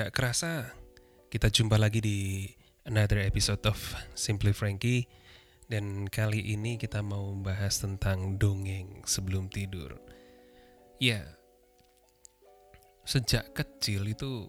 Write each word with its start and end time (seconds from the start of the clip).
Nggak 0.00 0.16
kerasa 0.16 0.64
kita 1.28 1.52
jumpa 1.52 1.76
lagi 1.76 2.00
di 2.00 2.48
another 2.88 3.20
episode 3.20 3.60
of 3.68 3.76
Simply 4.16 4.56
Frankie 4.56 5.04
dan 5.68 6.08
kali 6.08 6.40
ini 6.40 6.80
kita 6.80 7.04
mau 7.04 7.36
bahas 7.36 7.84
tentang 7.84 8.40
dongeng 8.40 9.04
sebelum 9.04 9.52
tidur. 9.52 10.00
Ya, 10.96 11.20
sejak 13.04 13.52
kecil 13.52 14.08
itu 14.08 14.48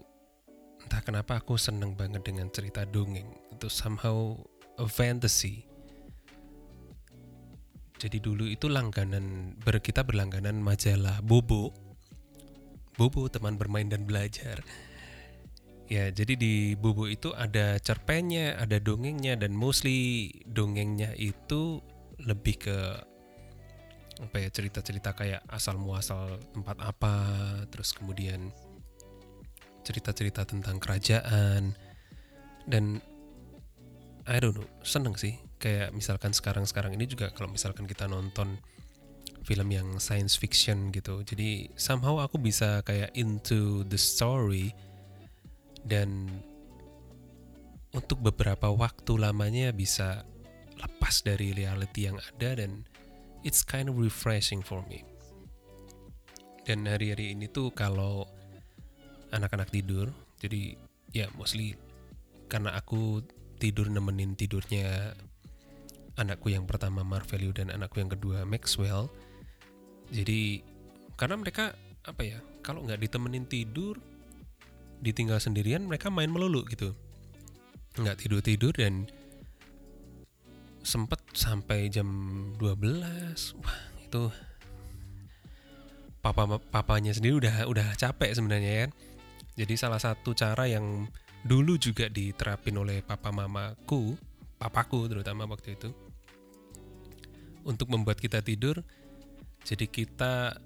entah 0.88 1.04
kenapa 1.04 1.36
aku 1.36 1.60
seneng 1.60 2.00
banget 2.00 2.24
dengan 2.24 2.48
cerita 2.48 2.88
dongeng. 2.88 3.28
Itu 3.52 3.68
somehow 3.68 4.32
a 4.80 4.88
fantasy. 4.88 5.68
Jadi 8.00 8.24
dulu 8.24 8.48
itu 8.48 8.72
langganan 8.72 9.52
ber 9.60 9.84
kita 9.84 10.00
berlangganan 10.00 10.64
majalah 10.64 11.20
Bobo. 11.20 11.76
Bobo 12.96 13.28
teman 13.28 13.60
bermain 13.60 13.92
dan 13.92 14.08
belajar. 14.08 14.64
Ya, 15.92 16.08
jadi 16.08 16.40
di 16.40 16.72
Bobo 16.72 17.04
itu 17.04 17.36
ada 17.36 17.76
cerpennya, 17.76 18.56
ada 18.56 18.80
dongengnya 18.80 19.36
dan 19.36 19.52
mostly 19.52 20.32
dongengnya 20.48 21.12
itu 21.20 21.84
lebih 22.16 22.64
ke 22.64 22.78
apa 24.24 24.36
ya 24.40 24.48
cerita-cerita 24.48 25.12
kayak 25.12 25.44
asal 25.52 25.76
muasal 25.76 26.40
tempat 26.56 26.80
apa, 26.80 27.12
terus 27.68 27.92
kemudian 27.92 28.48
cerita-cerita 29.84 30.48
tentang 30.48 30.80
kerajaan 30.80 31.76
dan 32.64 33.04
I 34.24 34.40
don't 34.40 34.56
know, 34.56 34.64
seneng 34.80 35.20
sih. 35.20 35.36
Kayak 35.60 35.92
misalkan 35.92 36.32
sekarang-sekarang 36.32 36.96
ini 36.96 37.04
juga 37.04 37.28
kalau 37.36 37.52
misalkan 37.52 37.84
kita 37.84 38.08
nonton 38.08 38.56
film 39.44 39.68
yang 39.68 40.00
science 40.00 40.40
fiction 40.40 40.88
gitu. 40.88 41.20
Jadi 41.20 41.68
somehow 41.76 42.16
aku 42.24 42.40
bisa 42.40 42.80
kayak 42.80 43.12
into 43.12 43.84
the 43.92 44.00
story 44.00 44.72
dan 45.86 46.28
untuk 47.92 48.24
beberapa 48.24 48.72
waktu 48.72 49.20
lamanya 49.20 49.70
bisa 49.70 50.24
lepas 50.80 51.20
dari 51.22 51.52
reality 51.52 52.08
yang 52.08 52.16
ada 52.18 52.64
dan 52.64 52.82
it's 53.44 53.60
kind 53.62 53.86
of 53.90 54.00
refreshing 54.00 54.64
for 54.64 54.80
me. 54.88 55.04
Dan 56.62 56.86
hari-hari 56.86 57.34
ini 57.34 57.50
tuh 57.50 57.74
kalau 57.74 58.24
anak-anak 59.34 59.68
tidur, 59.74 60.08
jadi 60.38 60.78
ya 61.10 61.26
mostly 61.36 61.74
karena 62.46 62.72
aku 62.78 63.20
tidur 63.58 63.90
nemenin 63.90 64.34
tidurnya 64.38 65.14
anakku 66.16 66.52
yang 66.52 66.68
pertama 66.68 67.00
Marvelio 67.02 67.50
dan 67.54 67.72
anakku 67.72 67.98
yang 67.98 68.12
kedua 68.12 68.44
Maxwell. 68.46 69.10
Jadi 70.12 70.62
karena 71.16 71.38
mereka 71.40 71.72
apa 72.02 72.22
ya, 72.26 72.38
kalau 72.60 72.82
nggak 72.82 73.00
ditemenin 73.00 73.46
tidur, 73.46 73.98
ditinggal 75.02 75.42
sendirian 75.42 75.84
mereka 75.84 76.08
main 76.08 76.30
melulu 76.30 76.62
gitu. 76.70 76.94
Nggak 77.98 78.24
tidur-tidur 78.24 78.72
dan 78.72 79.10
sempet 80.86 81.18
sampai 81.34 81.90
jam 81.90 82.08
12. 82.56 83.58
Wah, 83.58 83.80
itu 83.98 84.22
papa 86.22 86.46
papanya 86.70 87.10
sendiri 87.10 87.42
udah 87.42 87.66
udah 87.66 87.88
capek 87.98 88.30
sebenarnya 88.32 88.72
ya. 88.72 88.86
Jadi 89.58 89.74
salah 89.76 90.00
satu 90.00 90.32
cara 90.32 90.64
yang 90.70 91.10
dulu 91.42 91.76
juga 91.76 92.06
diterapin 92.06 92.78
oleh 92.78 93.02
papa 93.02 93.34
mamaku, 93.34 94.16
papaku 94.56 95.10
terutama 95.10 95.44
waktu 95.50 95.74
itu, 95.76 95.90
untuk 97.66 97.90
membuat 97.90 98.22
kita 98.22 98.40
tidur. 98.40 98.80
Jadi 99.62 99.86
kita 99.90 100.56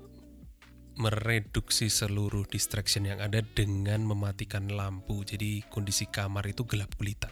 mereduksi 0.96 1.92
seluruh 1.92 2.48
distraction 2.48 3.04
yang 3.04 3.20
ada 3.20 3.44
dengan 3.44 4.04
mematikan 4.04 4.68
lampu. 4.72 5.22
Jadi 5.22 5.64
kondisi 5.68 6.08
kamar 6.08 6.48
itu 6.48 6.64
gelap 6.64 6.92
gulita. 6.96 7.28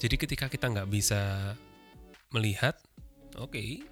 Jadi 0.00 0.16
ketika 0.16 0.46
kita 0.48 0.72
nggak 0.72 0.88
bisa 0.88 1.52
melihat, 2.32 2.80
oke, 3.36 3.52
okay, 3.52 3.84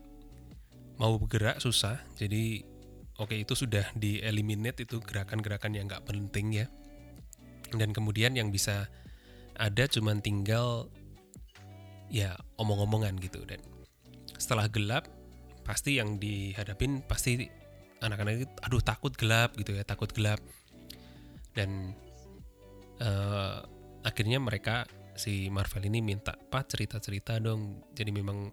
mau 0.97 1.21
bergerak 1.21 1.61
susah. 1.61 2.01
Jadi 2.17 2.77
oke 3.17 3.33
okay, 3.33 3.45
itu 3.45 3.57
sudah 3.57 3.85
di 3.97 4.21
eliminate 4.21 4.85
itu 4.85 5.01
gerakan-gerakan 5.01 5.73
yang 5.73 5.89
nggak 5.89 6.05
penting 6.05 6.65
ya 6.65 6.67
dan 7.73 7.91
kemudian 7.91 8.37
yang 8.37 8.53
bisa 8.53 8.87
ada 9.57 9.89
cuman 9.89 10.21
tinggal 10.21 10.93
ya 12.13 12.37
omong-omongan 12.61 13.17
gitu 13.19 13.43
dan 13.49 13.59
setelah 14.37 14.69
gelap 14.69 15.09
pasti 15.65 15.99
yang 15.99 16.21
dihadapin 16.21 17.03
pasti 17.09 17.49
anak-anak 18.05 18.45
itu 18.45 18.47
aduh 18.63 18.83
takut 18.83 19.13
gelap 19.17 19.57
gitu 19.57 19.77
ya 19.77 19.85
takut 19.85 20.11
gelap. 20.13 20.41
Dan 21.57 21.97
uh, 23.01 23.65
akhirnya 24.05 24.41
mereka 24.41 24.85
si 25.17 25.49
Marvel 25.49 25.89
ini 25.89 26.05
minta 26.05 26.37
pak 26.37 26.69
cerita-cerita 26.69 27.41
dong. 27.41 27.81
Jadi 27.97 28.11
memang 28.13 28.53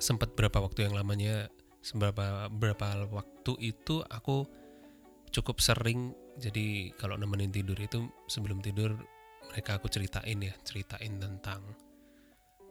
sempat 0.00 0.32
berapa 0.32 0.64
waktu 0.64 0.88
yang 0.88 0.96
lamanya 0.96 1.52
seberapa 1.84 2.48
berapa 2.48 3.08
waktu 3.08 3.52
itu 3.60 4.04
aku 4.08 4.48
cukup 5.32 5.60
sering 5.60 6.12
jadi 6.40 6.92
kalau 6.96 7.20
nemenin 7.20 7.52
tidur 7.52 7.76
itu 7.76 8.08
sebelum 8.28 8.64
tidur 8.64 8.96
mereka 9.52 9.76
aku 9.76 9.92
ceritain 9.92 10.40
ya 10.40 10.54
ceritain 10.64 11.20
tentang 11.20 11.60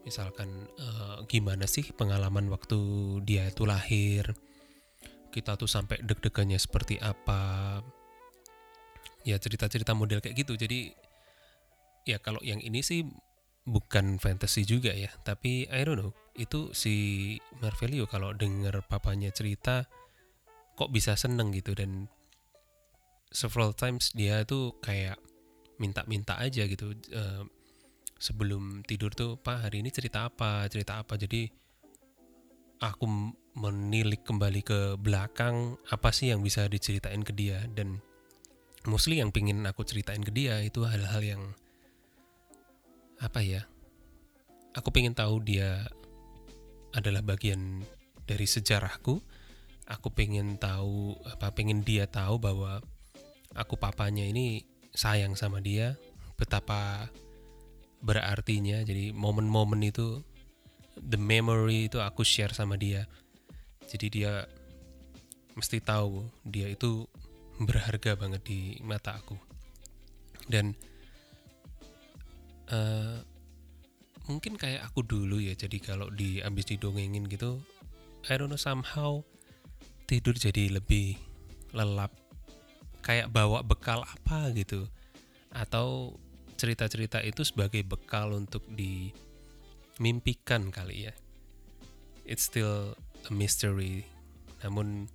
misalkan 0.04 0.68
uh, 0.80 1.22
gimana 1.30 1.70
sih 1.70 1.92
pengalaman 1.94 2.48
waktu 2.50 2.80
dia 3.28 3.50
itu 3.50 3.68
lahir 3.68 4.26
kita 5.30 5.56
tuh 5.56 5.70
sampai 5.70 6.02
deg-degannya 6.02 6.58
seperti 6.58 6.98
apa. 7.00 7.80
Ya 9.24 9.38
cerita-cerita 9.38 9.94
model 9.94 10.22
kayak 10.22 10.36
gitu. 10.36 10.58
Jadi 10.58 10.94
ya 12.10 12.18
kalau 12.18 12.42
yang 12.42 12.60
ini 12.60 12.82
sih 12.82 13.06
bukan 13.66 14.18
fantasy 14.18 14.66
juga 14.66 14.90
ya. 14.92 15.14
Tapi 15.22 15.70
I 15.70 15.82
don't 15.86 16.02
know 16.02 16.12
itu 16.40 16.72
si 16.72 17.36
Marvelio 17.60 18.08
kalau 18.08 18.32
denger 18.32 18.82
papanya 18.88 19.30
cerita 19.30 19.86
kok 20.74 20.90
bisa 20.90 21.14
seneng 21.14 21.54
gitu. 21.54 21.78
Dan 21.78 22.10
several 23.30 23.78
times 23.78 24.10
dia 24.18 24.42
tuh 24.44 24.74
kayak 24.82 25.22
minta-minta 25.80 26.36
aja 26.36 26.68
gitu 26.68 26.92
uh, 27.16 27.46
sebelum 28.20 28.84
tidur 28.84 29.16
tuh 29.16 29.40
pak 29.40 29.70
hari 29.70 29.86
ini 29.86 29.94
cerita 29.94 30.28
apa? 30.28 30.66
Cerita 30.68 31.00
apa? 31.00 31.16
Jadi 31.16 31.48
aku 32.80 33.06
menilik 33.60 34.24
kembali 34.24 34.64
ke 34.64 34.80
belakang 34.96 35.76
apa 35.92 36.16
sih 36.16 36.32
yang 36.32 36.40
bisa 36.40 36.66
diceritain 36.72 37.22
ke 37.28 37.36
dia? 37.36 37.60
Dan 37.68 38.00
mostly 38.88 39.20
yang 39.20 39.36
pingin 39.36 39.68
aku 39.68 39.84
ceritain 39.84 40.24
ke 40.24 40.32
dia 40.32 40.64
itu 40.64 40.88
hal-hal 40.88 41.20
yang 41.20 41.44
apa 43.20 43.44
ya 43.44 43.68
aku 44.72 44.96
pengen 44.96 45.12
tahu 45.12 45.44
dia 45.44 45.84
adalah 46.96 47.20
bagian 47.20 47.84
dari 48.24 48.48
sejarahku. 48.48 49.20
Aku 49.90 50.14
pengen 50.14 50.56
tahu 50.62 51.18
apa 51.26 51.52
pengen 51.52 51.82
dia 51.82 52.06
tahu 52.06 52.38
bahwa 52.38 52.80
aku 53.58 53.74
papanya 53.76 54.22
ini 54.22 54.64
sayang 54.94 55.34
sama 55.34 55.60
dia 55.60 55.98
betapa 56.38 57.10
berartinya. 58.00 58.86
Jadi 58.86 59.12
momen-momen 59.12 59.82
itu 59.84 60.22
the 60.96 61.18
memory 61.18 61.90
itu 61.90 61.98
aku 62.00 62.22
share 62.22 62.54
sama 62.54 62.78
dia 62.78 63.10
jadi 63.90 64.08
dia 64.14 64.34
mesti 65.58 65.82
tahu 65.82 66.30
dia 66.46 66.70
itu 66.70 67.10
berharga 67.60 68.14
banget 68.16 68.46
di 68.46 68.78
mata 68.86 69.18
aku. 69.18 69.36
Dan 70.46 70.78
uh, 72.70 73.20
mungkin 74.30 74.56
kayak 74.56 74.86
aku 74.86 75.02
dulu 75.02 75.42
ya 75.42 75.58
jadi 75.58 75.82
kalau 75.82 76.14
di 76.14 76.40
abis 76.40 76.70
didongengin 76.70 77.26
gitu 77.26 77.58
I 78.30 78.38
don't 78.38 78.54
know 78.54 78.62
somehow 78.62 79.26
tidur 80.06 80.38
jadi 80.38 80.70
lebih 80.70 81.18
lelap. 81.74 82.14
Kayak 83.02 83.34
bawa 83.34 83.66
bekal 83.66 84.06
apa 84.06 84.54
gitu. 84.54 84.86
Atau 85.50 86.20
cerita-cerita 86.60 87.24
itu 87.24 87.48
sebagai 87.48 87.82
bekal 87.88 88.36
untuk 88.36 88.62
dimimpikan 88.70 90.68
kali 90.70 91.08
ya. 91.08 91.14
It's 92.28 92.46
still 92.46 92.94
a 93.28 93.32
mystery. 93.36 94.08
Namun 94.64 95.10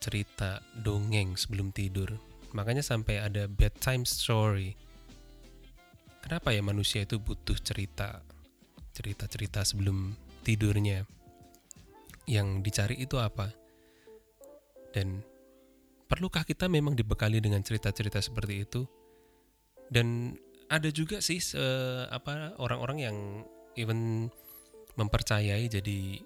cerita 0.00 0.64
dongeng 0.80 1.36
sebelum 1.36 1.70
tidur. 1.70 2.16
Makanya 2.56 2.82
sampai 2.82 3.20
ada 3.22 3.46
bedtime 3.46 4.02
story. 4.08 4.74
Kenapa 6.20 6.52
ya 6.52 6.60
manusia 6.64 7.04
itu 7.04 7.20
butuh 7.20 7.56
cerita? 7.60 8.20
Cerita-cerita 8.92 9.62
sebelum 9.62 10.12
tidurnya. 10.42 11.04
Yang 12.26 12.48
dicari 12.64 12.96
itu 13.00 13.16
apa? 13.16 13.52
Dan 14.90 15.22
perlukah 16.10 16.42
kita 16.42 16.66
memang 16.66 16.98
dibekali 16.98 17.38
dengan 17.38 17.62
cerita-cerita 17.62 18.18
seperti 18.18 18.54
itu? 18.66 18.82
Dan 19.90 20.34
ada 20.70 20.86
juga 20.90 21.18
sih 21.18 21.42
uh, 21.58 22.06
apa 22.10 22.54
orang-orang 22.62 22.98
yang 23.02 23.16
even 23.74 24.30
mempercayai 25.00 25.64
jadi 25.72 26.20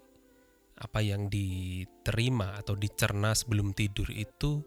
apa 0.75 0.99
yang 0.99 1.31
diterima 1.31 2.59
atau 2.59 2.75
dicerna 2.75 3.31
sebelum 3.31 3.71
tidur 3.79 4.11
itu 4.11 4.59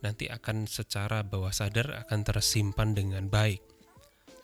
nanti 0.00 0.26
akan 0.26 0.64
secara 0.64 1.20
bawah 1.20 1.52
sadar 1.52 2.08
akan 2.08 2.24
tersimpan 2.24 2.96
dengan 2.96 3.28
baik. 3.28 3.60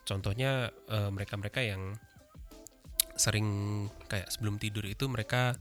Contohnya 0.05 0.69
eh, 0.69 1.09
mereka-mereka 1.09 1.65
yang 1.65 1.97
sering 3.19 3.47
kayak 4.07 4.31
sebelum 4.31 4.55
tidur 4.55 4.87
itu 4.87 5.03
mereka 5.11 5.59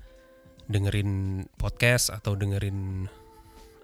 dengerin 0.70 1.42
podcast 1.58 2.14
atau 2.14 2.38
dengerin 2.38 3.10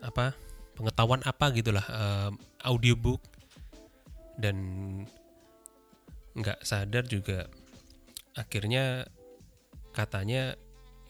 apa 0.05 0.37
pengetahuan 0.79 1.25
apa 1.27 1.51
gitulah 1.51 1.83
uh, 1.91 2.31
audiobook 2.63 3.19
dan 4.39 4.57
nggak 6.39 6.61
sadar 6.63 7.03
juga 7.09 7.51
akhirnya 8.37 9.09
katanya 9.95 10.59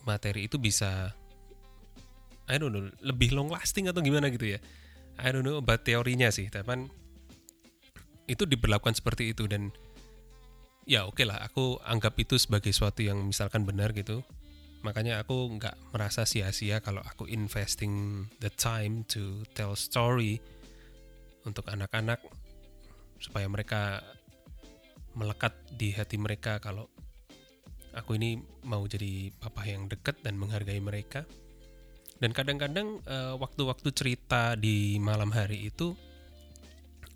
materi 0.04 0.46
itu 0.46 0.60
bisa 0.60 1.16
I 2.44 2.60
don't 2.60 2.76
know 2.76 2.84
lebih 3.00 3.32
long 3.32 3.48
lasting 3.48 3.88
atau 3.88 4.04
gimana 4.04 4.28
gitu 4.28 4.54
ya. 4.54 4.60
I 5.16 5.32
don't 5.32 5.46
know 5.46 5.56
about 5.56 5.86
teorinya 5.88 6.28
sih 6.28 6.52
tapi 6.52 6.90
itu 8.28 8.44
diberlakukan 8.44 8.96
seperti 8.96 9.32
itu 9.32 9.48
dan 9.48 9.72
ya 10.84 11.08
oke 11.08 11.16
okay 11.16 11.24
lah 11.28 11.40
aku 11.40 11.80
anggap 11.84 12.16
itu 12.20 12.36
sebagai 12.36 12.72
suatu 12.76 13.00
yang 13.00 13.24
misalkan 13.24 13.64
benar 13.64 13.96
gitu. 13.96 14.20
Makanya 14.84 15.24
aku 15.24 15.48
nggak 15.56 15.96
merasa 15.96 16.28
sia-sia 16.28 16.84
kalau 16.84 17.00
aku 17.00 17.24
investing 17.24 18.28
the 18.44 18.52
time 18.52 19.00
to 19.08 19.40
tell 19.56 19.72
story 19.72 20.44
untuk 21.48 21.64
anak-anak 21.72 22.20
supaya 23.16 23.48
mereka 23.48 24.04
melekat 25.16 25.56
di 25.72 25.96
hati 25.96 26.20
mereka 26.20 26.60
kalau 26.60 26.92
aku 27.94 28.18
ini 28.18 28.42
mau 28.66 28.82
jadi 28.84 29.30
papa 29.38 29.64
yang 29.64 29.86
dekat 29.86 30.20
dan 30.20 30.36
menghargai 30.36 30.82
mereka. 30.82 31.22
Dan 32.18 32.30
kadang-kadang 32.30 33.02
uh, 33.10 33.34
waktu-waktu 33.38 33.90
cerita 33.90 34.54
di 34.54 34.98
malam 35.02 35.34
hari 35.34 35.66
itu 35.70 35.94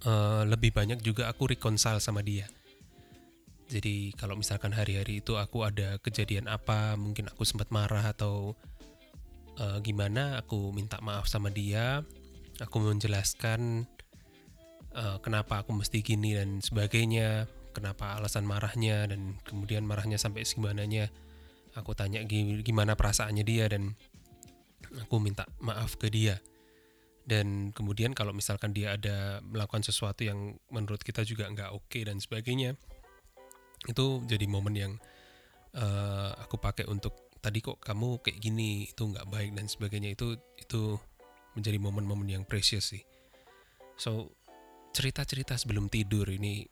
uh, 0.06 0.42
lebih 0.46 0.75
banyak 0.75 0.98
juga 1.02 1.30
aku 1.30 1.50
reconcile 1.50 2.02
sama 2.02 2.22
dia. 2.22 2.50
Jadi 3.69 4.16
kalau 4.16 4.34
misalkan 4.34 4.72
hari-hari 4.72 5.20
itu 5.20 5.36
aku 5.36 5.60
ada 5.62 6.00
kejadian 6.00 6.48
apa, 6.48 6.96
mungkin 6.96 7.28
aku 7.28 7.44
sempat 7.44 7.69
marah 7.69 8.10
atau 8.16 8.56
uh, 9.60 9.78
gimana, 9.84 10.40
aku 10.40 10.72
minta 10.72 10.96
maaf 11.04 11.28
sama 11.28 11.52
dia, 11.52 12.00
aku 12.58 12.80
menjelaskan 12.80 13.84
uh, 14.96 15.20
kenapa 15.20 15.60
aku 15.60 15.76
mesti 15.76 16.00
gini 16.00 16.32
dan 16.32 16.64
sebagainya, 16.64 17.44
kenapa 17.78 18.19
alasan 18.19 18.42
marahnya 18.42 19.06
dan 19.06 19.38
kemudian 19.46 19.86
marahnya 19.86 20.19
sampai 20.19 20.42
segimananya. 20.42 21.08
Aku 21.78 21.94
tanya 21.94 22.19
gimana 22.26 22.98
perasaannya 22.98 23.44
dia 23.46 23.70
dan 23.70 23.94
aku 24.98 25.22
minta 25.22 25.46
maaf 25.62 25.94
ke 25.94 26.10
dia. 26.10 26.42
Dan 27.28 27.70
kemudian 27.76 28.16
kalau 28.16 28.34
misalkan 28.34 28.75
dia 28.75 28.98
ada 28.98 29.38
melakukan 29.44 29.84
sesuatu 29.86 30.26
yang 30.26 30.58
menurut 30.75 31.04
kita 31.04 31.22
juga 31.22 31.46
nggak 31.46 31.70
oke 31.70 31.86
okay 31.86 32.02
dan 32.02 32.19
sebagainya, 32.19 32.75
itu 33.86 34.25
jadi 34.26 34.46
momen 34.48 34.75
yang 34.75 34.92
uh, 35.76 36.34
aku 36.40 36.58
pakai 36.58 36.88
untuk 36.88 37.30
tadi 37.38 37.62
kok 37.62 37.78
kamu 37.78 38.19
kayak 38.19 38.38
gini 38.42 38.90
itu 38.90 39.02
nggak 39.06 39.28
baik 39.30 39.54
dan 39.54 39.70
sebagainya 39.70 40.19
itu 40.19 40.34
itu 40.58 40.98
menjadi 41.54 41.78
momen-momen 41.78 42.26
yang 42.26 42.42
precious 42.42 42.90
sih 42.90 43.02
so 43.94 44.34
cerita-cerita 44.90 45.54
sebelum 45.54 45.86
tidur 45.86 46.26
ini 46.26 46.66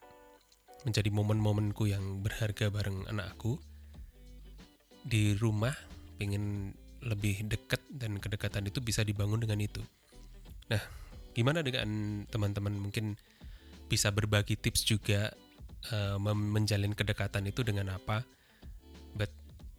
menjadi 0.85 1.09
momen-momenku 1.09 1.89
yang 1.89 2.21
berharga 2.21 2.69
bareng 2.69 3.07
anakku. 3.09 3.57
Di 5.07 5.39
rumah 5.39 5.73
pengen 6.19 6.75
lebih 7.05 7.47
dekat 7.47 7.79
dan 7.89 8.19
kedekatan 8.19 8.67
itu 8.67 8.83
bisa 8.83 9.07
dibangun 9.07 9.39
dengan 9.39 9.63
itu. 9.63 9.81
Nah 10.69 10.83
gimana 11.33 11.63
dengan 11.63 12.23
teman-teman? 12.27 12.75
Mungkin 12.75 13.15
bisa 13.87 14.11
berbagi 14.11 14.59
tips 14.59 14.83
juga 14.83 15.31
uh, 15.95 16.19
menjalin 16.19 16.93
kedekatan 16.93 17.47
itu 17.47 17.63
dengan 17.63 17.95
apa? 17.95 18.27
But 19.15 19.31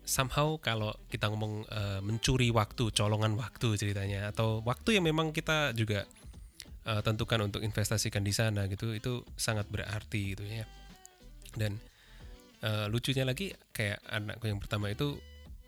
somehow 0.07 0.55
kalau 0.63 0.95
kita 1.11 1.27
ngomong 1.27 1.67
uh, 1.67 1.99
mencuri 1.99 2.47
waktu 2.55 2.95
colongan 2.95 3.35
waktu 3.35 3.75
ceritanya 3.75 4.31
atau 4.31 4.63
waktu 4.63 4.95
yang 4.95 5.05
memang 5.11 5.35
kita 5.35 5.75
juga 5.75 6.07
uh, 6.87 7.03
tentukan 7.03 7.51
untuk 7.51 7.59
investasikan 7.59 8.23
di 8.23 8.31
sana 8.31 8.71
gitu 8.71 8.95
itu 8.95 9.27
sangat 9.35 9.67
berarti 9.67 10.33
gitu 10.33 10.47
ya 10.47 10.63
dan 11.57 11.81
uh, 12.63 12.85
lucunya 12.89 13.25
lagi 13.27 13.53
kayak 13.73 14.01
anakku 14.07 14.47
yang 14.49 14.61
pertama 14.61 14.89
itu 14.93 15.17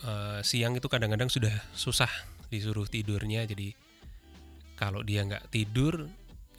uh, 0.06 0.40
siang 0.46 0.78
itu 0.78 0.88
kadang-kadang 0.88 1.28
sudah 1.28 1.54
susah 1.76 2.10
disuruh 2.50 2.88
tidurnya. 2.88 3.46
Jadi 3.46 3.74
kalau 4.80 5.04
dia 5.04 5.26
nggak 5.26 5.52
tidur 5.52 6.08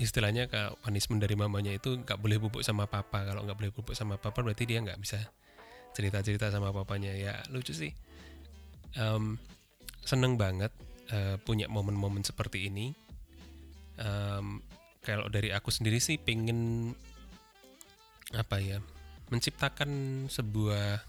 istilahnya 0.00 0.48
kalau 0.48 0.76
punishment 0.80 1.20
dari 1.20 1.36
mamanya 1.36 1.76
itu 1.76 2.00
nggak 2.00 2.18
boleh 2.20 2.36
bubuk 2.40 2.62
sama 2.64 2.86
papa. 2.86 3.24
Kalau 3.24 3.44
nggak 3.44 3.58
boleh 3.58 3.72
bubuk 3.72 3.94
sama 3.96 4.16
papa 4.16 4.40
berarti 4.40 4.64
dia 4.68 4.80
nggak 4.80 5.00
bisa 5.00 5.18
cerita 5.96 6.20
cerita 6.24 6.46
sama 6.48 6.72
papanya. 6.72 7.12
Ya 7.16 7.40
lucu 7.52 7.72
sih. 7.74 7.92
Um, 8.98 9.38
seneng 10.02 10.34
banget 10.34 10.72
uh, 11.12 11.36
punya 11.42 11.68
momen-momen 11.68 12.24
seperti 12.24 12.70
ini. 12.70 12.92
Um, 14.00 14.64
kalau 15.04 15.28
dari 15.28 15.52
aku 15.52 15.68
sendiri 15.68 16.00
sih 16.00 16.16
pengen 16.16 16.92
apa 18.30 18.62
ya 18.62 18.78
menciptakan 19.30 19.90
sebuah 20.26 21.06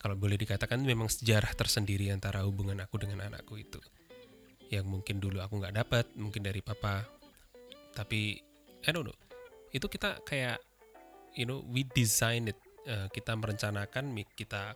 kalau 0.00 0.16
boleh 0.16 0.40
dikatakan 0.40 0.80
memang 0.80 1.12
sejarah 1.12 1.52
tersendiri 1.52 2.08
antara 2.08 2.40
hubungan 2.48 2.80
aku 2.80 2.96
dengan 3.04 3.28
anakku 3.28 3.60
itu. 3.60 3.76
Yang 4.72 4.86
mungkin 4.88 5.20
dulu 5.20 5.44
aku 5.44 5.60
nggak 5.60 5.76
dapat 5.76 6.04
mungkin 6.16 6.40
dari 6.40 6.64
papa. 6.64 7.04
Tapi 7.92 8.40
I 8.80 8.90
don't 8.96 9.12
itu 9.70 9.86
kita 9.86 10.24
kayak 10.24 10.56
you 11.36 11.44
know 11.44 11.60
we 11.68 11.84
design 11.84 12.48
it. 12.48 12.56
Uh, 12.88 13.12
kita 13.12 13.36
merencanakan 13.36 14.16
kita 14.32 14.72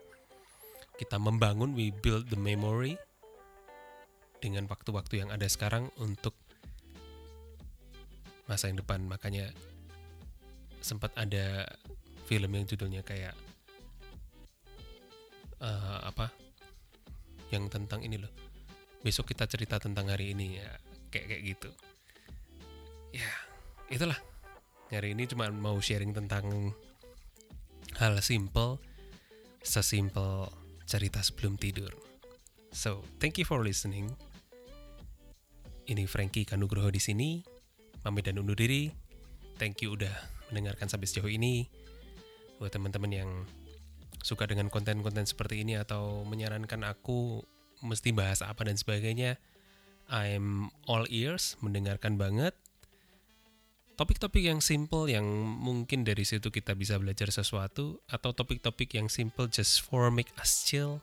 kita 1.01 1.17
membangun 1.17 1.73
we 1.73 1.89
build 1.89 2.29
the 2.29 2.37
memory 2.37 3.01
dengan 4.45 4.69
waktu-waktu 4.69 5.25
yang 5.25 5.33
ada 5.33 5.49
sekarang 5.49 5.89
untuk 5.97 6.37
masa 8.45 8.69
yang 8.69 8.77
depan. 8.77 9.09
Makanya 9.09 9.49
sempat 10.85 11.17
ada 11.17 11.65
film 12.29 12.53
yang 12.53 12.69
judulnya 12.69 13.01
kayak 13.01 13.33
uh, 15.65 16.05
apa? 16.05 16.29
Yang 17.49 17.73
tentang 17.73 18.05
ini 18.05 18.21
loh. 18.21 18.31
Besok 19.01 19.33
kita 19.33 19.49
cerita 19.49 19.81
tentang 19.81 20.13
hari 20.13 20.37
ini 20.37 20.61
ya. 20.61 20.69
Kayak 21.09 21.27
kayak 21.33 21.43
gitu. 21.57 21.71
Ya 23.17 23.33
itulah. 23.89 24.21
Hari 24.93 25.17
ini 25.17 25.25
cuma 25.25 25.49
mau 25.49 25.81
sharing 25.81 26.13
tentang 26.13 26.77
hal 27.97 28.15
simple 28.21 28.77
sesimpel 29.65 30.53
cerita 30.85 31.25
sebelum 31.25 31.57
tidur. 31.57 31.91
So 32.75 33.01
thank 33.17 33.41
you 33.41 33.49
for 33.49 33.65
listening. 33.65 34.13
Ini 35.89 36.05
Frankie 36.05 36.45
Kanugroho 36.45 36.93
di 36.93 37.01
sini. 37.01 37.41
Pamit 38.05 38.29
dan 38.29 38.37
undur 38.37 38.57
diri. 38.57 38.93
Thank 39.57 39.81
you 39.81 39.97
udah 39.97 40.34
mendengarkan 40.55 40.87
sampai 40.87 41.11
sejauh 41.11 41.27
ini 41.27 41.67
buat 42.63 42.71
teman-teman 42.71 43.11
yang 43.11 43.31
suka 44.23 44.47
dengan 44.47 44.71
konten-konten 44.71 45.27
seperti 45.27 45.67
ini 45.67 45.75
atau 45.75 46.23
menyarankan 46.23 46.87
aku 46.87 47.43
mesti 47.83 48.15
bahas 48.15 48.41
apa 48.47 48.63
dan 48.63 48.79
sebagainya. 48.79 49.37
I'm 50.07 50.71
all 50.87 51.11
ears, 51.11 51.59
mendengarkan 51.59 52.15
banget. 52.15 52.55
Topik-topik 53.95 54.43
yang 54.43 54.63
simple 54.63 55.07
yang 55.07 55.27
mungkin 55.59 56.03
dari 56.03 56.27
situ 56.27 56.51
kita 56.51 56.75
bisa 56.75 56.99
belajar 56.99 57.31
sesuatu 57.31 58.03
atau 58.11 58.31
topik-topik 58.35 58.95
yang 58.95 59.07
simple 59.07 59.47
just 59.47 59.83
for 59.83 60.11
make 60.11 60.31
us 60.39 60.67
chill 60.67 60.99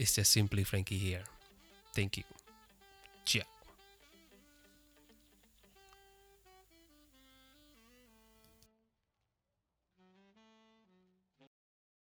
is 0.00 0.12
just 0.12 0.32
simply 0.32 0.64
Frankie 0.64 1.00
here. 1.00 1.24
Thank 1.92 2.16
you. 2.16 2.26
Ciao. 3.28 3.57